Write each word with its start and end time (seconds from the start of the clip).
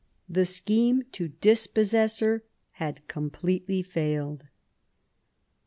The 0.27 0.45
scheme 0.45 1.03
to 1.11 1.27
dispossess 1.27 2.21
her 2.21 2.43
completely 3.07 3.83
failed. 3.83 4.47